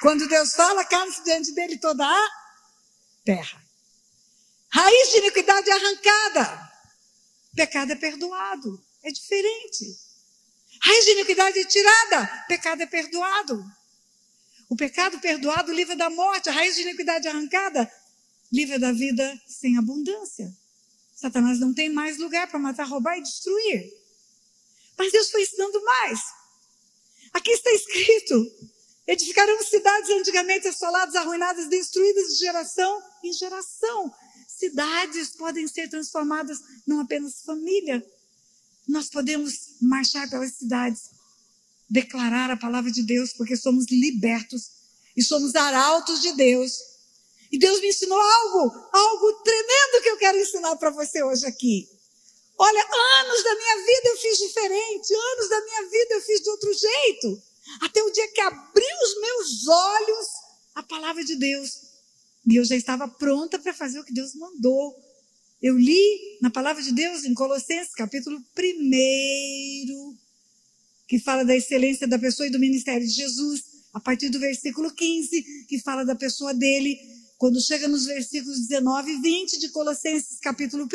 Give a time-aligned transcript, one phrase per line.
[0.00, 2.30] Quando Deus fala, cala-se diante dele toda a
[3.24, 3.62] terra.
[4.68, 6.72] Raiz de iniquidade arrancada.
[7.54, 8.84] Pecado é perdoado.
[9.02, 9.98] É diferente.
[10.82, 12.44] Raiz de iniquidade é tirada.
[12.48, 13.64] Pecado é perdoado.
[14.68, 16.48] O pecado perdoado livra da morte.
[16.48, 17.90] A raiz de iniquidade arrancada
[18.52, 20.54] livra da vida sem abundância.
[21.14, 23.92] Satanás não tem mais lugar para matar, roubar e destruir.
[24.98, 26.20] Mas Deus foi ensinando mais.
[27.32, 28.34] Aqui está escrito:
[29.06, 34.12] edificarão cidades antigamente assoladas, arruinadas, destruídas de geração em geração.
[34.48, 38.04] Cidades podem ser transformadas não apenas família.
[38.88, 41.10] Nós podemos marchar pelas cidades,
[41.88, 44.70] declarar a palavra de Deus, porque somos libertos
[45.16, 46.72] e somos arautos de Deus.
[47.50, 51.88] E Deus me ensinou algo, algo tremendo que eu quero ensinar para você hoje aqui.
[52.58, 52.86] Olha,
[53.20, 56.72] anos da minha vida eu fiz diferente, anos da minha vida eu fiz de outro
[56.72, 57.42] jeito.
[57.80, 60.26] Até o dia que abri os meus olhos,
[60.74, 61.70] a palavra de Deus.
[62.46, 64.94] E eu já estava pronta para fazer o que Deus mandou.
[65.60, 70.16] Eu li na palavra de Deus em Colossenses, capítulo 1,
[71.08, 74.92] que fala da excelência da pessoa e do ministério de Jesus, a partir do versículo
[74.92, 76.98] 15, que fala da pessoa dele.
[77.38, 80.86] Quando chega nos versículos 19 e 20 de Colossenses, capítulo 1,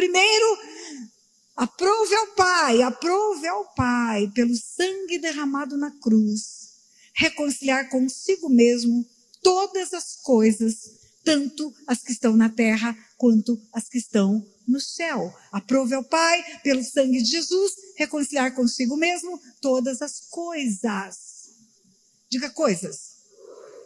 [1.56, 6.72] aprove ao Pai, aprove ao Pai, pelo sangue derramado na cruz,
[7.14, 9.06] reconciliar consigo mesmo
[9.44, 10.76] todas as coisas,
[11.24, 15.34] tanto as que estão na terra quanto as que estão no céu.
[15.52, 21.52] Aprove ao Pai, pelo sangue de Jesus, reconciliar consigo mesmo todas as coisas.
[22.30, 23.12] Diga coisas.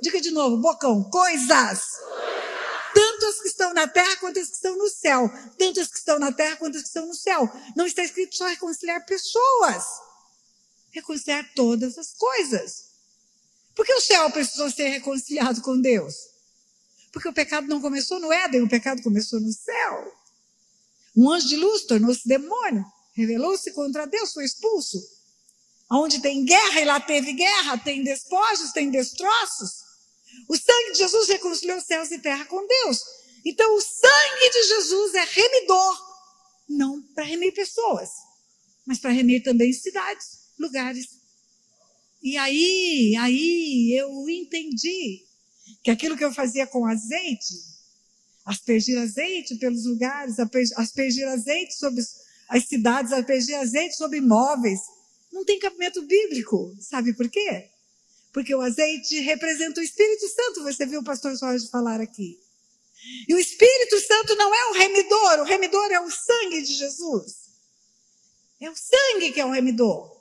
[0.02, 1.81] Diga de novo, bocão, coisas.
[3.26, 5.28] Tanto que estão na terra quanto que estão no céu.
[5.58, 7.50] Tanto que estão na terra quanto que estão no céu.
[7.76, 9.84] Não está escrito só reconciliar pessoas.
[10.92, 12.86] Reconciliar todas as coisas.
[13.73, 16.14] Por que o céu precisou ser reconciliado com Deus?
[17.12, 20.16] Porque o pecado não começou no Éden, o pecado começou no céu.
[21.16, 25.02] Um anjo de luz tornou-se demônio, revelou-se contra Deus, foi expulso.
[25.91, 29.84] Onde tem guerra, e lá teve guerra, tem despojos, tem destroços.
[30.47, 33.15] O sangue de Jesus reconciliou céus e terra com Deus.
[33.45, 35.97] Então, o sangue de Jesus é remidor,
[36.67, 38.09] não para remir pessoas,
[38.85, 41.07] mas para remir também cidades, lugares.
[42.23, 45.23] E aí, aí eu entendi
[45.84, 47.75] que aquilo que eu fazia com azeite
[48.45, 50.35] aspergir azeite pelos lugares,
[50.78, 52.03] aspergir azeite sobre
[52.47, 54.79] as cidades, aspergir azeite sobre imóveis.
[55.34, 56.75] Não tem cabimento bíblico.
[56.79, 57.69] Sabe por quê?
[58.31, 62.39] Porque o azeite representa o Espírito Santo, você viu o pastor Jorge falar aqui.
[63.27, 67.45] E o Espírito Santo não é o remidor, o remidor é o sangue de Jesus.
[68.59, 70.16] É o sangue que é o remidor.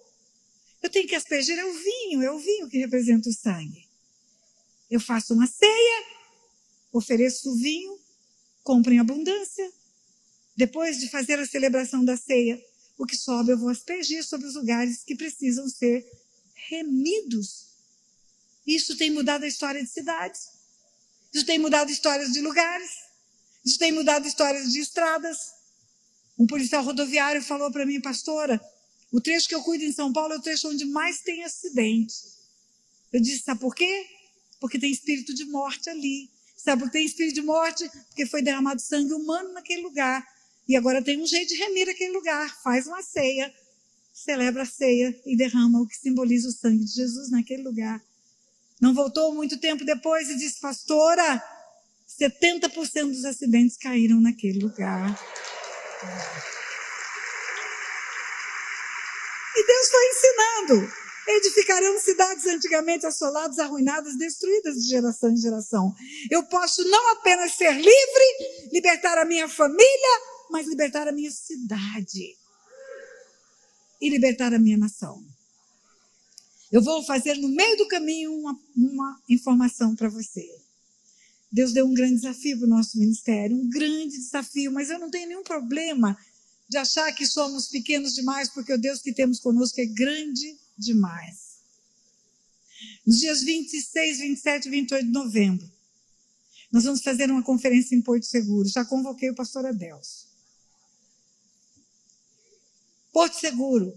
[0.83, 3.89] Eu tenho que aspergir, é o vinho, é o vinho que representa o sangue.
[4.91, 6.05] Eu faço uma ceia,
[6.93, 7.99] ofereço o vinho,
[8.63, 9.73] compro em abundância.
[10.57, 12.63] Depois de fazer a celebração da ceia,
[12.99, 16.07] o que sobe eu vou aspergir sobre os lugares que precisam ser
[16.69, 17.67] remidos.
[18.67, 20.54] Isso tem mudado a história de cidades.
[21.35, 22.91] Isso tem mudado histórias de lugares.
[23.65, 25.37] Isso tem mudado histórias de estradas.
[26.39, 28.61] Um policial rodoviário falou para mim, pastora,
[29.11, 32.15] o trecho que eu cuido em São Paulo é o trecho onde mais tem acidente.
[33.13, 34.07] Eu disse, sabe por quê?
[34.61, 36.31] Porque tem espírito de morte ali.
[36.57, 37.89] Sabe por que tem espírito de morte?
[38.09, 40.27] Porque foi derramado sangue humano naquele lugar.
[40.69, 42.63] E agora tem um jeito de remir aquele lugar.
[42.63, 43.53] Faz uma ceia,
[44.13, 48.03] celebra a ceia e derrama o que simboliza o sangue de Jesus naquele lugar.
[48.81, 51.43] Não voltou muito tempo depois e disse, pastora,
[52.21, 55.19] 70% dos acidentes caíram naquele lugar.
[59.57, 60.93] E Deus foi ensinando.
[61.27, 65.95] Edificarão cidades antigamente assoladas, arruinadas, destruídas de geração em geração.
[66.31, 70.21] Eu posso não apenas ser livre, libertar a minha família,
[70.51, 72.37] mas libertar a minha cidade
[74.01, 75.25] e libertar a minha nação.
[76.75, 80.45] Eu vou fazer no meio do caminho uma, uma informação para você.
[81.53, 85.09] Deus deu um grande desafio para o nosso ministério, um grande desafio, mas eu não
[85.09, 86.19] tenho nenhum problema
[86.69, 91.59] de achar que somos pequenos demais, porque o Deus que temos conosco é grande demais.
[93.07, 95.73] Nos dias 26, 27 e 28 de novembro,
[96.73, 98.69] nós vamos fazer uma conferência em Porto Seguro.
[98.69, 100.27] Já convoquei o pastor Adelso.
[103.13, 103.95] Porto Seguro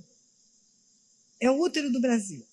[1.40, 2.47] é o útero do Brasil.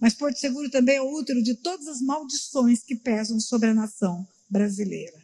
[0.00, 3.74] Mas Porto Seguro também é o útero de todas as maldições que pesam sobre a
[3.74, 5.18] nação brasileira.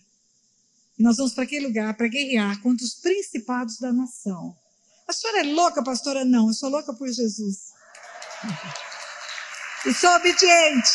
[0.99, 4.57] E nós vamos para aquele lugar para guerrear contra os principados da nação.
[5.07, 6.25] A senhora é louca, pastora?
[6.25, 7.73] Não, eu sou louca por Jesus.
[9.87, 10.91] E sou obediente.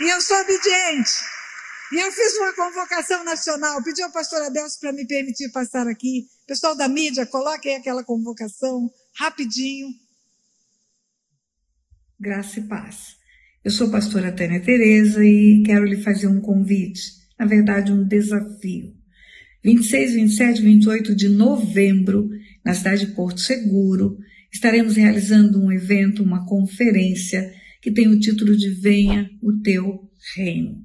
[0.00, 1.10] E eu sou obediente.
[1.90, 6.28] E eu fiz uma convocação nacional, pedi ao pastor Adelso para me permitir passar aqui.
[6.46, 9.88] Pessoal da mídia, coloquem aquela convocação rapidinho.
[12.20, 13.14] Graça e paz.
[13.64, 17.00] Eu sou pastora Tânia Tereza e quero lhe fazer um convite,
[17.38, 18.92] na verdade um desafio.
[19.62, 22.28] 26, 27 e 28 de novembro,
[22.64, 24.18] na cidade de Porto Seguro,
[24.52, 30.84] estaremos realizando um evento, uma conferência que tem o título de Venha o Teu Reino.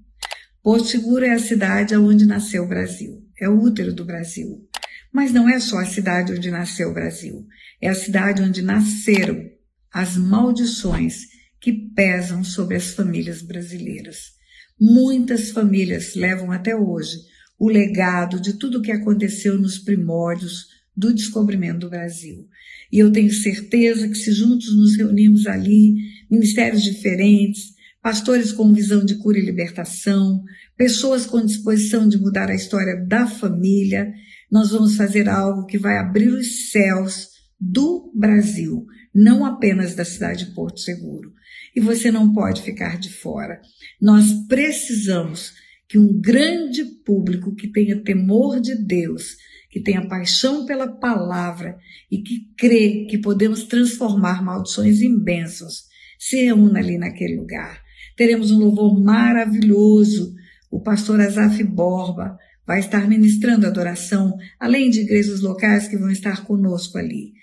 [0.61, 4.67] Porto Seguro é a cidade onde nasceu o Brasil, é o útero do Brasil.
[5.11, 7.43] Mas não é só a cidade onde nasceu o Brasil,
[7.81, 9.51] é a cidade onde nasceram
[9.93, 11.27] as maldições
[11.61, 14.33] que pesam sobre as famílias brasileiras.
[14.79, 17.17] Muitas famílias levam até hoje
[17.59, 22.47] o legado de tudo o que aconteceu nos primórdios do descobrimento do Brasil.
[22.91, 25.95] E eu tenho certeza que se juntos nos reunimos ali,
[26.29, 30.43] ministérios diferentes, pastores com visão de cura e libertação,
[30.75, 34.11] pessoas com disposição de mudar a história da família,
[34.51, 37.29] nós vamos fazer algo que vai abrir os céus
[37.59, 41.33] do Brasil, não apenas da cidade de Porto Seguro.
[41.75, 43.61] E você não pode ficar de fora.
[44.01, 45.53] Nós precisamos
[45.87, 49.35] que um grande público que tenha temor de Deus,
[49.69, 51.77] que tenha paixão pela palavra
[52.11, 55.83] e que crê que podemos transformar maldições em bênçãos,
[56.17, 57.81] se reúna ali naquele lugar.
[58.15, 60.33] Teremos um louvor maravilhoso.
[60.71, 66.45] O pastor Azaf Borba vai estar ministrando adoração, além de igrejas locais que vão estar
[66.45, 67.33] conosco ali.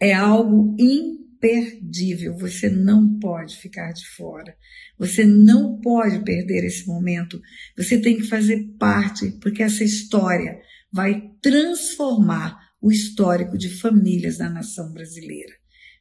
[0.00, 2.36] É algo imperdível.
[2.38, 4.56] Você não pode ficar de fora.
[4.98, 7.40] Você não pode perder esse momento.
[7.76, 10.58] Você tem que fazer parte, porque essa história
[10.92, 15.52] vai transformar o histórico de famílias da nação brasileira.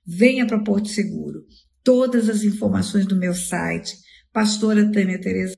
[0.05, 1.45] Venha para Porto Seguro.
[1.83, 3.97] Todas as informações do meu site
[4.31, 5.55] pastora Tânia Tereza.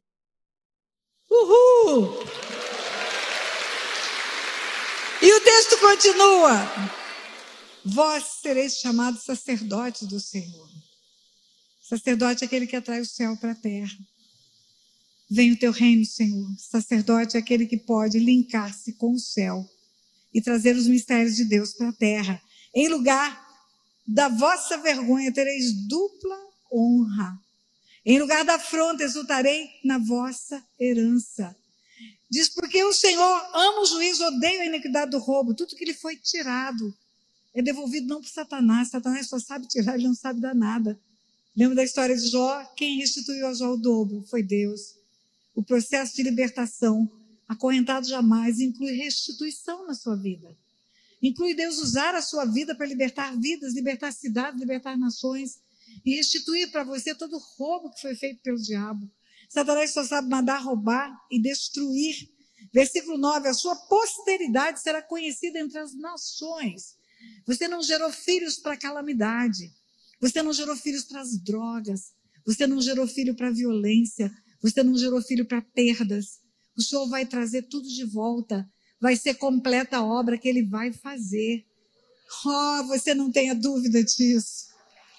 [1.30, 2.26] Uhul!
[5.22, 7.01] E o texto continua.
[7.84, 10.70] Vós sereis chamados sacerdotes do Senhor.
[11.82, 13.98] Sacerdote é aquele que atrai o céu para a terra.
[15.30, 16.48] Vem o teu reino, Senhor.
[16.58, 19.70] Sacerdote é aquele que pode linkar-se com o céu
[20.34, 22.42] e trazer os mistérios de Deus para a terra.
[22.74, 23.48] Em lugar
[24.08, 26.38] da vossa vergonha tereis dupla
[26.72, 27.40] honra
[28.06, 31.56] em lugar da afronta, exultarei na vossa herança.
[32.30, 35.54] Diz, porque o Senhor ama o juízo, odeia a iniquidade do roubo.
[35.54, 36.96] Tudo que lhe foi tirado
[37.54, 38.90] é devolvido não para Satanás.
[38.90, 41.00] Satanás só sabe tirar, ele não sabe dar nada.
[41.56, 42.64] Lembra da história de Jó?
[42.76, 44.96] Quem restituiu a Jó o dobro foi Deus.
[45.54, 47.12] O processo de libertação,
[47.48, 50.56] acorrentado jamais, inclui restituição na sua vida.
[51.22, 55.60] Inclui Deus usar a sua vida para libertar vidas, libertar cidades, libertar nações
[56.06, 59.10] e restituir para você todo o roubo que foi feito pelo diabo.
[59.50, 62.30] Satanás só sabe mandar roubar e destruir.
[62.74, 66.96] Versículo 9: A sua posteridade será conhecida entre as nações.
[67.46, 69.72] Você não gerou filhos para calamidade.
[70.20, 72.12] Você não gerou filhos para as drogas.
[72.46, 74.32] Você não gerou filho para violência.
[74.62, 76.40] Você não gerou filho para perdas.
[76.78, 78.70] O Senhor vai trazer tudo de volta.
[79.00, 81.66] Vai ser completa a obra que Ele vai fazer.
[82.46, 84.68] Oh, você não tenha dúvida disso.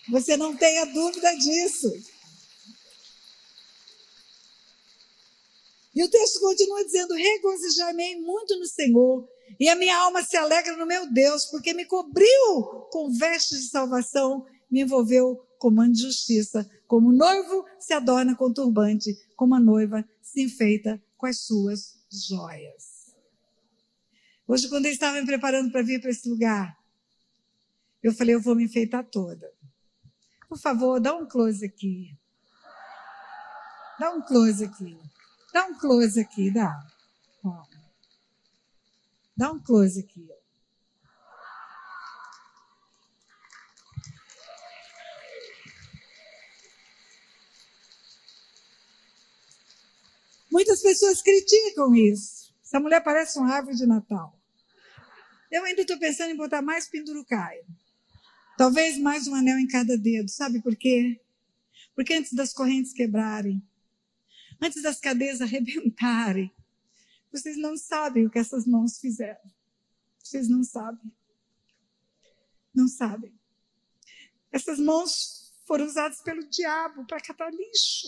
[0.09, 1.93] Você não tenha dúvida disso.
[5.95, 10.77] E o texto continua dizendo: Regozijai-me muito no Senhor, e a minha alma se alegra
[10.77, 16.01] no meu Deus, porque me cobriu com vestes de salvação, me envolveu com mão de
[16.03, 21.39] justiça, como o noivo se adorna com turbante, como a noiva se enfeita com as
[21.41, 23.15] suas joias.
[24.47, 26.77] Hoje, quando eu estava me preparando para vir para esse lugar,
[28.03, 29.51] eu falei: eu vou me enfeitar toda.
[30.49, 32.19] Por favor, dá um close aqui.
[33.99, 34.99] Dá um close aqui.
[35.53, 36.77] Dá um close aqui, dá.
[37.45, 37.72] Ó.
[39.37, 40.29] Dá um close aqui.
[50.51, 52.55] Muitas pessoas criticam isso.
[52.63, 54.39] Essa mulher parece uma árvore de Natal.
[55.51, 57.65] Eu ainda estou pensando em botar mais pendurucaio.
[58.57, 60.29] Talvez mais um anel em cada dedo.
[60.31, 61.21] Sabe por quê?
[61.95, 63.63] Porque antes das correntes quebrarem,
[64.61, 66.53] antes das cadeias arrebentarem,
[67.33, 69.41] vocês não sabem o que essas mãos fizeram.
[70.19, 71.11] Vocês não sabem.
[72.75, 73.33] Não sabem.
[74.51, 78.07] Essas mãos foram usadas pelo diabo para catar lixo.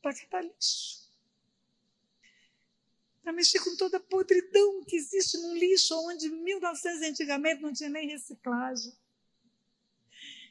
[0.00, 1.10] Para catar lixo.
[3.24, 7.90] Para mexer com toda a podridão que existe num lixo onde 1900 antigamente não tinha
[7.90, 8.96] nem reciclagem.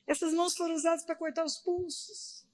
[0.05, 2.45] Essas mãos foram usadas para cortar os pulsos.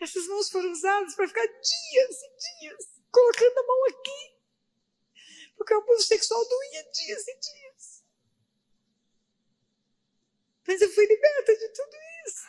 [0.00, 4.40] Essas mãos foram usadas para ficar dias e dias colocando a mão aqui.
[5.56, 8.04] Porque o abuso sexual doía dias e dias.
[10.66, 12.48] Mas eu fui liberta de tudo isso.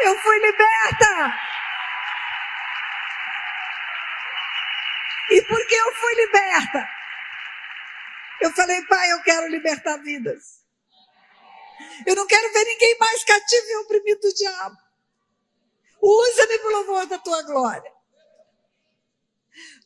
[0.00, 1.57] Eu fui liberta!
[5.30, 6.88] E por que eu fui liberta?
[8.40, 10.64] Eu falei, pai, eu quero libertar vidas.
[12.06, 14.76] Eu não quero ver ninguém mais cativo e oprimido do diabo.
[16.00, 17.92] Usa-me para o louvor da tua glória.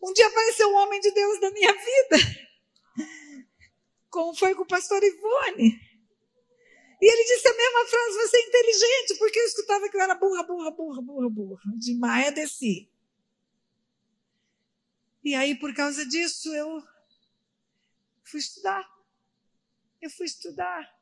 [0.02, 2.16] Um dia apareceu um homem de Deus na minha vida,
[4.10, 5.80] como foi com o pastor Ivone.
[7.00, 10.14] E ele disse a mesma frase: Você é inteligente, porque eu escutava que eu era
[10.14, 11.60] burra, burra, burra, burra, burra.
[11.78, 12.91] De Maia desci.
[15.22, 16.82] E aí, por causa disso, eu
[18.24, 18.88] fui estudar.
[20.00, 21.00] Eu fui estudar.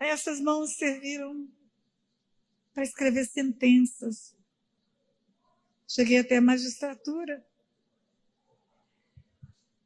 [0.00, 1.48] Aí essas mãos serviram
[2.74, 4.34] para escrever sentenças.
[5.86, 7.46] Cheguei até a magistratura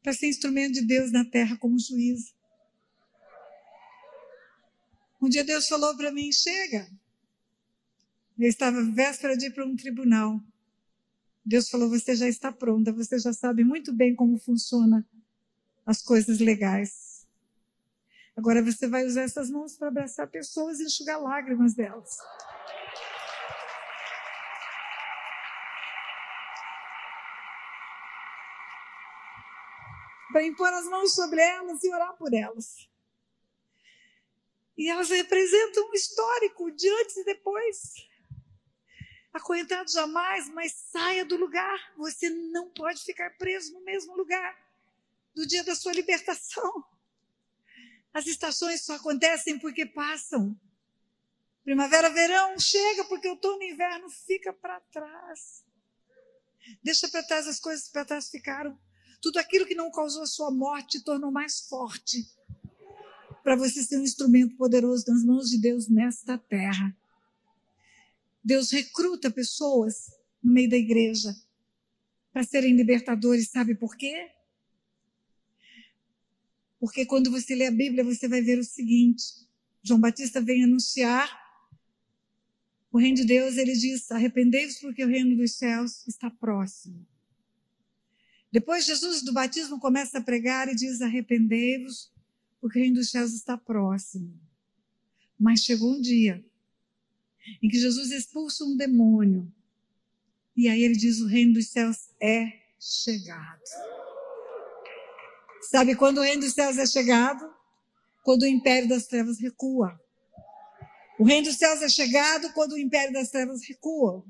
[0.02, 2.32] para ser instrumento de Deus na terra como juíza.
[5.20, 6.90] Um dia Deus falou para mim: chega.
[8.38, 10.40] Eu estava véspera de ir para um tribunal.
[11.44, 15.06] Deus falou: você já está pronta, você já sabe muito bem como funciona
[15.84, 17.26] as coisas legais.
[18.36, 22.16] Agora você vai usar essas mãos para abraçar pessoas e enxugar lágrimas delas.
[30.32, 32.88] Para impor as mãos sobre elas e orar por elas.
[34.78, 37.92] E elas representam um histórico de antes e depois
[39.32, 41.92] acorrentado jamais, mas saia do lugar.
[41.96, 44.56] Você não pode ficar preso no mesmo lugar
[45.34, 46.84] do dia da sua libertação.
[48.12, 50.58] As estações só acontecem porque passam.
[51.64, 55.64] Primavera, verão, chega porque outono e inverno fica para trás.
[56.82, 58.78] Deixa para trás as coisas que para trás ficaram.
[59.20, 62.28] Tudo aquilo que não causou a sua morte te tornou mais forte.
[63.42, 66.94] Para você ser um instrumento poderoso nas mãos de Deus nesta terra.
[68.44, 70.10] Deus recruta pessoas
[70.42, 71.34] no meio da igreja
[72.32, 74.30] para serem libertadores, sabe por quê?
[76.80, 79.22] Porque quando você lê a Bíblia, você vai ver o seguinte:
[79.82, 81.30] João Batista vem anunciar
[82.90, 87.06] o reino de Deus, ele diz: arrependei-vos porque o reino dos céus está próximo.
[88.50, 92.10] Depois, Jesus do batismo começa a pregar e diz: arrependei-vos
[92.60, 94.38] porque o reino dos céus está próximo.
[95.38, 96.44] Mas chegou um dia
[97.62, 99.52] em que Jesus expulsa um demônio.
[100.56, 102.46] E aí ele diz: o reino dos céus é
[102.78, 103.62] chegado.
[105.70, 107.50] Sabe quando o reino dos céus é chegado?
[108.24, 109.98] Quando o império das trevas recua.
[111.18, 114.24] O reino dos céus é chegado quando o império das trevas recua.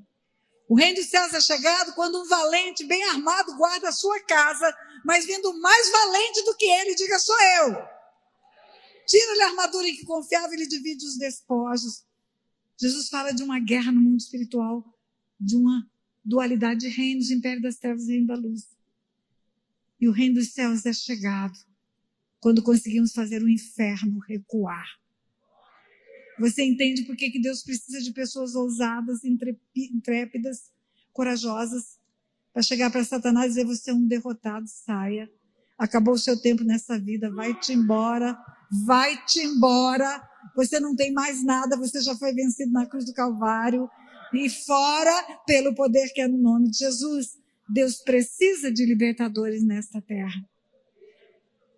[0.68, 4.74] O reino dos céus é chegado quando um valente bem armado guarda a sua casa,
[5.04, 7.76] mas vindo mais valente do que ele, diga: sou eu.
[9.06, 12.04] Tira-lhe a armadura em que confiava e ele divide os despojos.
[12.82, 14.84] Jesus fala de uma guerra no mundo espiritual,
[15.38, 15.88] de uma
[16.24, 18.76] dualidade de reinos, império das trevas e reino da luz.
[20.00, 21.56] E o reino dos céus é chegado
[22.40, 24.84] quando conseguimos fazer o inferno recuar.
[26.40, 29.20] Você entende por que, que Deus precisa de pessoas ousadas,
[29.76, 30.72] intrépidas,
[31.12, 32.00] corajosas,
[32.52, 35.30] para chegar para Satanás e dizer: Você é um derrotado, saia.
[35.78, 38.36] Acabou o seu tempo nessa vida, vai-te embora,
[38.84, 43.88] vai-te embora você não tem mais nada, você já foi vencido na cruz do Calvário.
[44.34, 47.38] E fora pelo poder que é no nome de Jesus.
[47.68, 50.44] Deus precisa de libertadores nesta terra.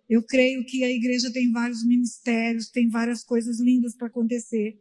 [0.09, 4.77] Eu creio que a igreja tem vários ministérios, tem várias coisas lindas para acontecer.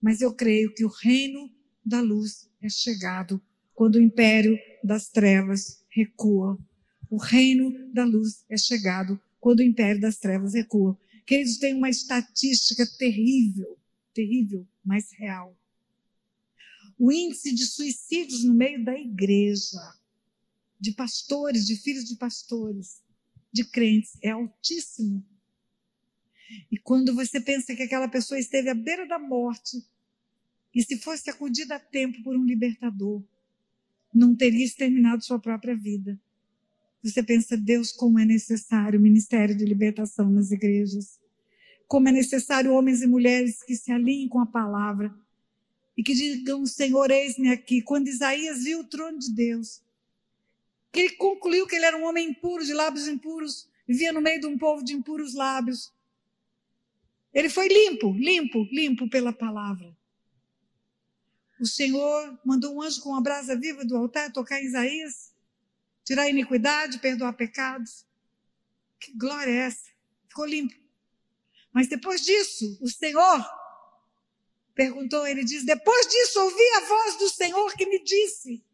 [0.00, 1.50] Mas eu creio que o reino
[1.84, 3.40] da luz é chegado
[3.74, 6.58] quando o império das trevas recua.
[7.10, 10.98] O reino da luz é chegado quando o império das trevas recua.
[11.26, 13.78] Queridos, tem uma estatística terrível,
[14.12, 15.56] terrível, mas real.
[16.98, 19.80] O índice de suicídios no meio da igreja,
[20.78, 23.02] de pastores, de filhos de pastores,
[23.52, 25.24] de crentes, é altíssimo.
[26.70, 29.84] E quando você pensa que aquela pessoa esteve à beira da morte,
[30.74, 33.22] e se fosse acudida a tempo por um libertador,
[34.12, 36.20] não teria exterminado sua própria vida.
[37.02, 41.18] Você pensa, Deus, como é necessário o ministério de libertação nas igrejas.
[41.88, 45.12] Como é necessário homens e mulheres que se alinhem com a palavra
[45.96, 47.82] e que digam, Senhor, eis-me aqui.
[47.82, 49.82] Quando Isaías viu o trono de Deus,
[50.92, 54.40] que ele concluiu que ele era um homem impuro, de lábios impuros, vivia no meio
[54.40, 55.92] de um povo de impuros lábios.
[57.34, 59.96] Ele foi limpo, limpo, limpo pela palavra.
[61.60, 65.31] O Senhor mandou um anjo com uma brasa viva do altar tocar em Isaías,
[66.04, 68.06] tirar iniquidade, perdoar pecados.
[68.98, 69.90] Que glória é essa?
[70.28, 70.74] Ficou limpo.
[71.72, 73.44] Mas depois disso, o Senhor
[74.74, 78.64] perguntou, ele diz: Depois disso, ouvi a voz do Senhor que me disse: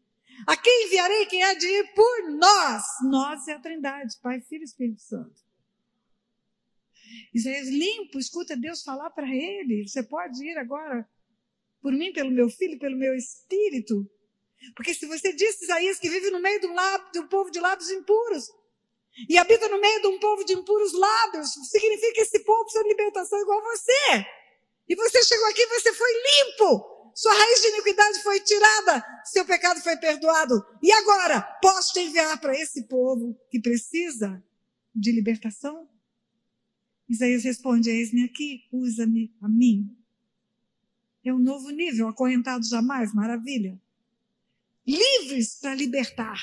[0.45, 2.83] A quem enviarei quem há de ir por nós?
[3.03, 5.49] Nós é a Trindade, Pai, Filho e Espírito Santo.
[7.33, 11.07] Isaías limpo, escuta Deus falar para ele: Você pode ir agora
[11.81, 14.09] por mim, pelo meu filho, pelo meu espírito.
[14.75, 17.49] Porque se você disse, Isaías, que vive no meio de um, lábio, de um povo
[17.49, 18.49] de lábios impuros,
[19.27, 22.83] e habita no meio de um povo de impuros lábios, significa que esse povo precisa
[22.83, 24.25] de libertação igual você.
[24.87, 26.99] E você chegou aqui, você foi limpo.
[27.15, 30.65] Sua raiz de iniquidade foi tirada, seu pecado foi perdoado.
[30.81, 34.41] E agora, posso te enviar para esse povo que precisa
[34.95, 35.89] de libertação?
[37.09, 39.89] Isaías responde: Eis-me aqui, usa-me a mim.
[41.25, 43.79] É um novo nível, acorrentado jamais, maravilha.
[44.85, 46.41] Livres para libertar,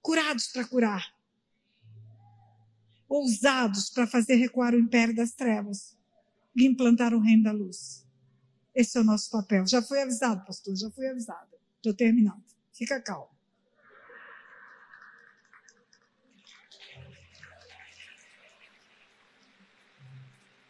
[0.00, 1.14] curados para curar,
[3.08, 5.96] ousados para fazer recuar o império das trevas
[6.54, 8.06] e implantar o reino da luz.
[8.74, 9.66] Esse é o nosso papel.
[9.66, 11.56] Já fui avisado, pastor, já fui avisado.
[11.76, 12.44] Estou terminando.
[12.72, 13.28] Fica calmo.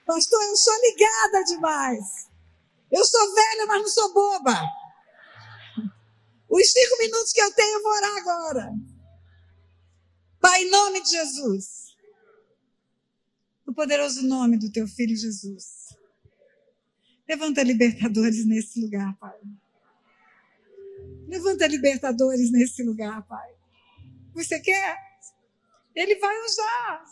[0.07, 2.29] Pastor, eu sou ligada demais.
[2.91, 4.80] Eu sou velha, mas não sou boba.
[6.51, 8.73] Os cinco minutos que eu tenho, eu vou orar agora.
[10.41, 11.97] Pai, em nome de Jesus.
[13.65, 15.97] No poderoso nome do teu filho Jesus.
[17.29, 19.39] Levanta libertadores nesse lugar, Pai.
[21.29, 23.55] Levanta libertadores nesse lugar, Pai.
[24.35, 24.99] Você quer?
[25.95, 27.05] Ele vai usar.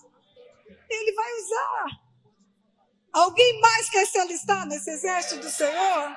[0.91, 1.87] Ele vai usar.
[3.13, 6.17] Alguém mais quer se alistar nesse exército do Senhor?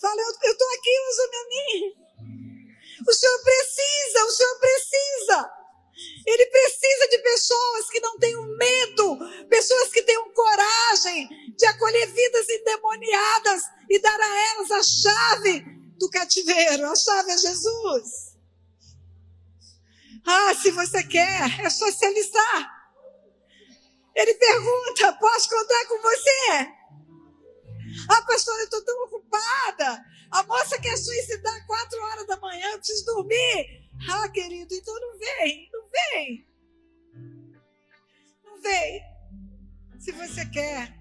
[0.00, 2.03] Fala, eu estou aqui, usa-me a mim.
[3.06, 5.52] O Senhor precisa, o Senhor precisa.
[6.26, 12.48] Ele precisa de pessoas que não tenham medo, pessoas que tenham coragem de acolher vidas
[12.48, 15.64] endemoniadas e dar a elas a chave
[15.98, 16.90] do cativeiro.
[16.90, 18.34] A chave é Jesus.
[20.26, 22.74] Ah, se você quer, é alistar.
[24.14, 26.68] Ele pergunta: posso contar com você?
[28.08, 30.04] Ah, pastora, eu estou tão ocupada.
[30.34, 33.88] A moça quer suicidar quatro horas da manhã, eu preciso dormir.
[34.10, 36.48] Ah, querido, então não vem, não vem.
[38.42, 39.02] Não vem.
[40.00, 40.92] Se você quer.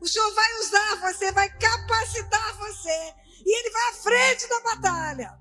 [0.00, 3.14] O Senhor vai usar você, vai capacitar você.
[3.46, 5.38] E Ele vai à frente da batalha.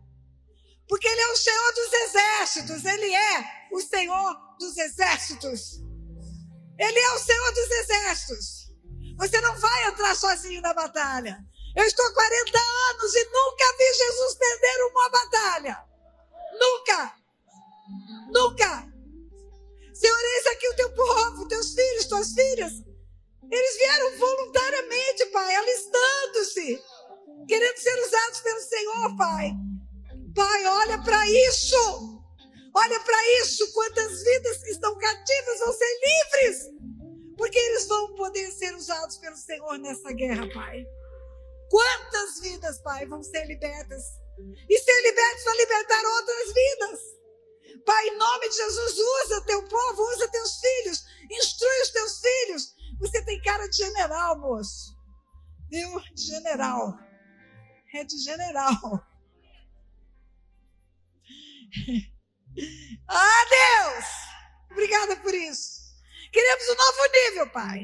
[0.88, 2.86] Porque Ele é o Senhor dos exércitos.
[2.86, 5.82] Ele é o Senhor dos exércitos.
[6.78, 8.72] Ele é o Senhor dos exércitos.
[9.18, 11.44] Você não vai entrar sozinho na batalha.
[11.74, 13.01] Eu estou há 40 anos
[43.02, 44.04] Pai, vão ser libertas
[44.70, 47.00] e ser libertos para libertar outras vidas.
[47.84, 52.76] Pai, em nome de Jesus, usa teu povo, usa teus filhos, instrui os teus filhos.
[53.00, 54.96] Você tem cara de general, moço.
[55.72, 56.00] Viu?
[56.14, 56.96] De general.
[57.96, 58.74] É de general.
[63.08, 64.06] Ah, Deus!
[64.72, 65.96] Obrigada por isso.
[66.34, 67.80] Queremos um novo nível, Pai.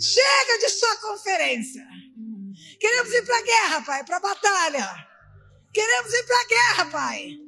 [0.00, 1.86] Chega de só conferência.
[2.82, 5.08] Queremos ir para a guerra, Pai, para a batalha.
[5.72, 7.38] Queremos ir para a guerra, Pai.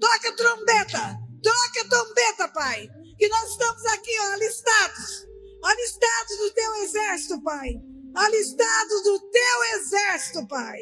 [0.00, 1.18] Toca a trombeta.
[1.42, 2.88] Toca a trombeta, Pai.
[3.18, 5.26] Que nós estamos aqui, ó, alistados.
[5.64, 7.74] Alistados do teu exército, Pai.
[8.14, 10.80] Alistados do teu exército, Pai.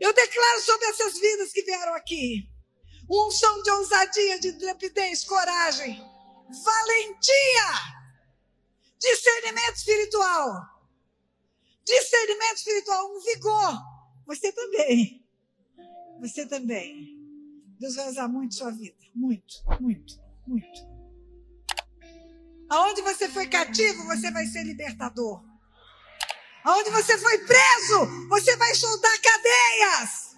[0.00, 2.48] Eu declaro sobre essas vidas que vieram aqui
[3.06, 6.02] uma unção de ousadia, de intrepidez, coragem,
[6.64, 7.68] valentia,
[8.98, 10.75] discernimento espiritual.
[11.86, 13.82] Discernimento espiritual, um vigor.
[14.26, 15.24] Você também.
[16.20, 17.16] Você também.
[17.78, 18.96] Deus vai usar muito sua vida.
[19.14, 20.96] Muito, muito, muito.
[22.68, 25.44] Aonde você foi cativo, você vai ser libertador.
[26.66, 30.34] Onde você foi preso, você vai soltar cadeias.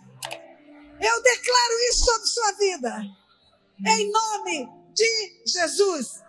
[1.00, 3.02] Eu declaro isso sobre sua vida.
[3.87, 6.20] Em nome de Jesus.